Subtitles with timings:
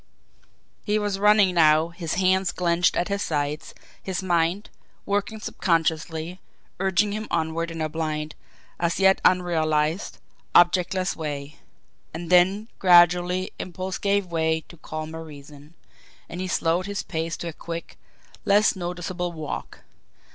[0.83, 4.71] He was running now, his hands clenched at his sides; his mind,
[5.05, 6.41] working subconsciously,
[6.79, 8.33] urging him onward in a blind,
[8.79, 10.17] as yet unrealised,
[10.55, 11.57] objectless way.
[12.15, 15.75] And then gradually impulse gave way to calmer reason,
[16.27, 17.95] and he slowed his pace to a quick,
[18.43, 19.83] less noticeable walk.